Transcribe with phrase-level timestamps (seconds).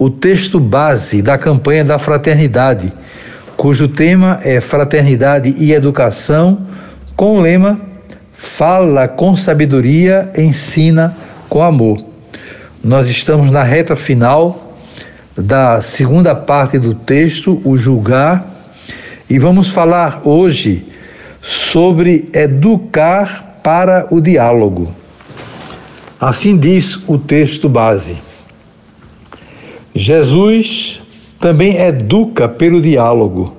[0.00, 2.90] o texto base da campanha da fraternidade,
[3.54, 6.66] cujo tema é Fraternidade e Educação,
[7.14, 7.78] com o lema
[8.32, 11.14] Fala com sabedoria, ensina
[11.50, 12.02] com amor.
[12.82, 14.74] Nós estamos na reta final
[15.36, 18.46] da segunda parte do texto, o julgar,
[19.28, 20.86] e vamos falar hoje
[21.42, 24.94] sobre educar para o diálogo.
[26.18, 28.29] Assim diz o texto base.
[29.94, 31.00] Jesus
[31.40, 33.52] também educa pelo diálogo.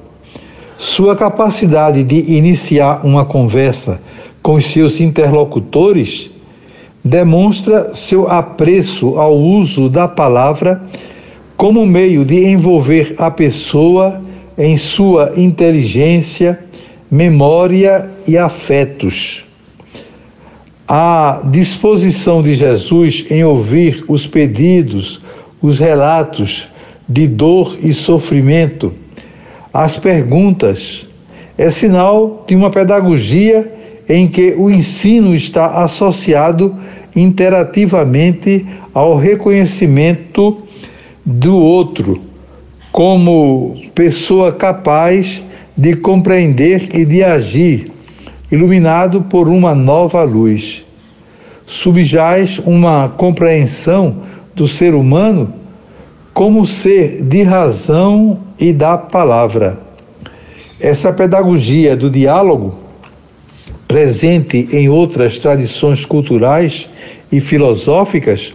[0.78, 4.02] Sua capacidade de iniciar uma conversa
[4.42, 6.32] com os seus interlocutores
[7.04, 10.82] demonstra seu apreço ao uso da palavra
[11.58, 14.22] como meio de envolver a pessoa
[14.58, 16.60] em sua inteligência,
[17.10, 19.44] memória e afetos.
[20.88, 25.22] A disposição de Jesus em ouvir os pedidos,
[25.62, 26.68] os relatos
[27.08, 28.94] de dor e sofrimento,
[29.74, 31.08] as perguntas,
[31.58, 33.72] é sinal de uma pedagogia
[34.08, 36.76] em que o ensino está associado
[37.16, 40.64] interativamente ao reconhecimento
[41.26, 42.22] do outro
[42.92, 45.44] como pessoa capaz
[45.78, 47.92] de compreender e de agir,
[48.52, 50.84] iluminado por uma nova luz.
[51.66, 54.18] Subjaz uma compreensão
[54.56, 55.54] do ser humano
[56.34, 59.80] como ser de razão e da palavra.
[60.80, 62.80] Essa pedagogia do diálogo,
[63.88, 66.90] presente em outras tradições culturais
[67.32, 68.54] e filosóficas,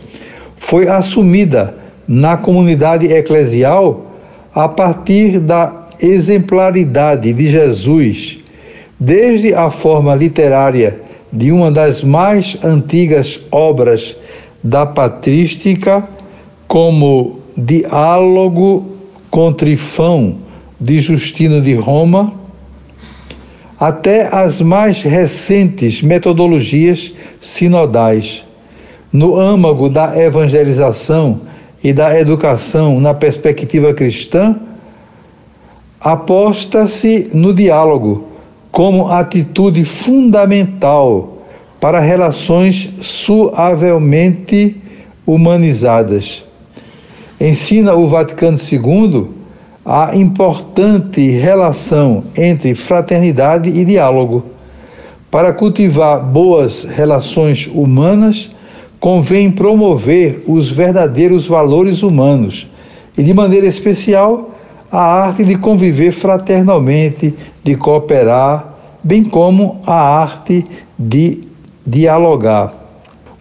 [0.56, 1.74] foi assumida
[2.08, 4.06] na comunidade eclesial
[4.54, 8.38] a partir da exemplaridade de Jesus,
[8.98, 11.00] desde a forma literária
[11.32, 14.16] de uma das mais antigas obras
[14.66, 16.06] da patrística
[16.66, 18.96] como Diálogo
[19.30, 20.38] com Trifão
[20.80, 22.34] de Justino de Roma,
[23.78, 28.44] até as mais recentes metodologias sinodais.
[29.12, 31.42] No âmago da evangelização
[31.82, 34.58] e da educação na perspectiva cristã,
[36.00, 38.26] aposta-se no diálogo
[38.72, 41.35] como atitude fundamental
[41.80, 44.76] para relações suavemente
[45.26, 46.44] humanizadas.
[47.40, 49.28] Ensina o Vaticano II
[49.84, 54.44] a importante relação entre fraternidade e diálogo.
[55.30, 58.50] Para cultivar boas relações humanas,
[58.98, 62.66] convém promover os verdadeiros valores humanos
[63.16, 64.50] e, de maneira especial,
[64.90, 70.64] a arte de conviver fraternalmente, de cooperar, bem como a arte
[70.98, 71.46] de
[71.86, 72.72] dialogar.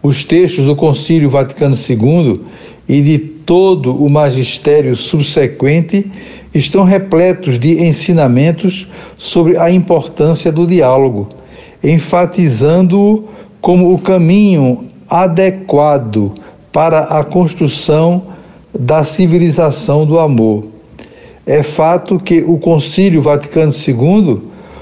[0.03, 2.41] Os textos do Concílio Vaticano II
[2.87, 6.11] e de todo o magistério subsequente
[6.53, 11.27] estão repletos de ensinamentos sobre a importância do diálogo,
[11.83, 13.25] enfatizando-o
[13.59, 16.33] como o caminho adequado
[16.71, 18.23] para a construção
[18.77, 20.65] da civilização do amor.
[21.45, 24.41] É fato que o Concílio Vaticano II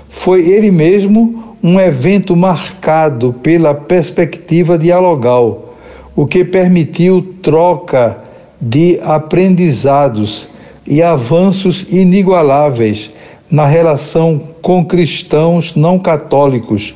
[0.10, 5.76] foi ele mesmo um evento marcado pela perspectiva dialogal,
[6.14, 8.20] o que permitiu troca
[8.60, 10.46] de aprendizados
[10.86, 13.10] e avanços inigualáveis
[13.50, 16.94] na relação com cristãos não católicos,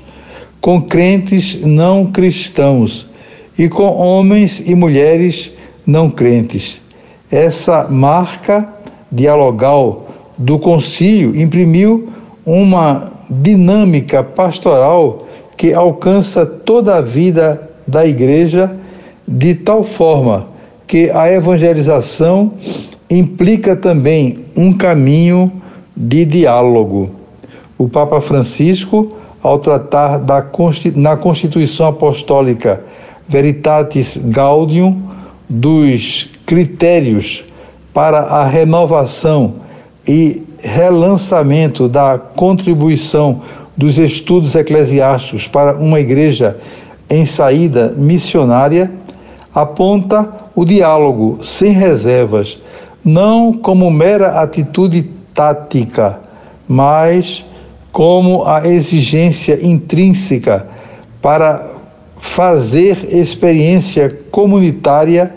[0.60, 3.08] com crentes não cristãos
[3.58, 5.52] e com homens e mulheres
[5.86, 6.82] não crentes.
[7.32, 8.68] Essa marca
[9.10, 12.10] dialogal do concílio imprimiu
[12.46, 18.75] uma dinâmica pastoral que alcança toda a vida da igreja
[19.27, 20.47] de tal forma
[20.85, 22.53] que a evangelização
[23.09, 25.51] implica também um caminho
[25.95, 27.09] de diálogo.
[27.77, 29.09] O Papa Francisco,
[29.41, 30.45] ao tratar da,
[30.95, 32.83] na Constituição Apostólica
[33.27, 35.01] Veritatis Gaudium
[35.50, 37.44] dos critérios
[37.94, 39.56] para a renovação
[40.07, 43.42] e relançamento da contribuição
[43.75, 46.57] dos estudos eclesiásticos para uma igreja
[47.09, 48.92] em saída missionária,
[49.54, 52.59] aponta o diálogo sem reservas,
[53.04, 56.19] não como mera atitude tática,
[56.68, 57.45] mas
[57.92, 60.68] como a exigência intrínseca
[61.21, 61.77] para
[62.19, 65.33] fazer experiência comunitária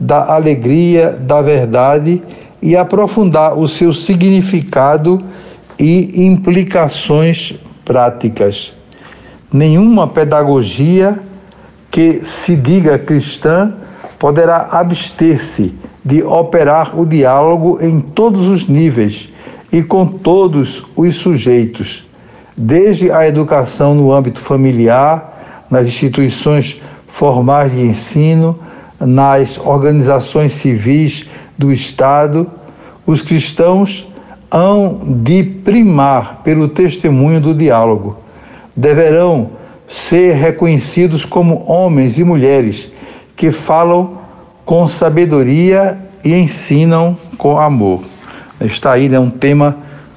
[0.00, 2.22] da alegria da verdade
[2.64, 5.22] e aprofundar o seu significado
[5.78, 7.52] e implicações
[7.84, 8.72] práticas.
[9.52, 11.20] Nenhuma pedagogia
[11.90, 13.74] que se diga cristã
[14.18, 19.28] poderá abster-se de operar o diálogo em todos os níveis
[19.70, 22.02] e com todos os sujeitos,
[22.56, 28.58] desde a educação no âmbito familiar, nas instituições formais de ensino,
[28.98, 32.50] nas organizações civis do Estado,
[33.06, 34.06] os cristãos
[34.50, 38.16] hão de primar pelo testemunho do diálogo.
[38.76, 39.50] Deverão
[39.88, 42.88] ser reconhecidos como homens e mulheres
[43.36, 44.18] que falam
[44.64, 48.02] com sabedoria e ensinam com amor.
[48.60, 49.76] Está aí né, um tema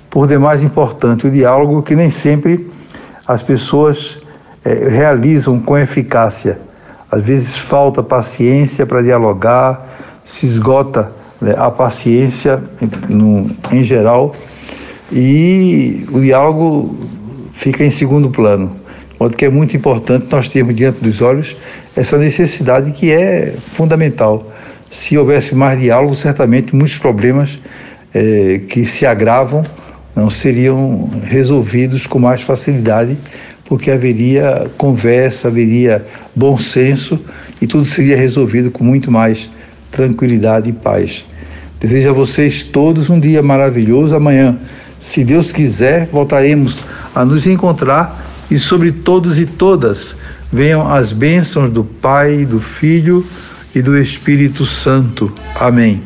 [0.09, 2.71] por demais importante, o diálogo que nem sempre
[3.27, 4.17] as pessoas
[4.63, 6.59] é, realizam com eficácia.
[7.11, 11.11] Às vezes falta paciência para dialogar, se esgota
[11.57, 12.61] a paciência
[13.09, 14.35] no, em geral
[15.11, 16.95] e o diálogo
[17.53, 18.75] fica em segundo plano.
[19.19, 21.57] Modo que é muito importante nós termos diante dos olhos
[21.95, 24.51] essa necessidade que é fundamental.
[24.89, 27.59] Se houvesse mais diálogo, certamente muitos problemas
[28.13, 29.63] eh, que se agravam
[30.15, 33.17] não seriam resolvidos com mais facilidade,
[33.65, 36.05] porque haveria conversa, haveria
[36.35, 37.19] bom senso
[37.61, 39.49] e tudo seria resolvido com muito mais
[39.91, 41.25] tranquilidade e paz.
[41.79, 44.15] Desejo a vocês todos um dia maravilhoso.
[44.15, 44.57] Amanhã,
[44.99, 46.79] se Deus quiser, voltaremos
[47.13, 50.15] a nos encontrar e sobre todos e todas
[50.51, 53.25] venham as bênçãos do Pai, do Filho
[53.75, 55.31] e do Espírito Santo.
[55.55, 56.03] Amém.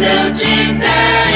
[0.00, 1.27] Eu tiver